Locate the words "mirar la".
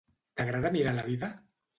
0.77-1.03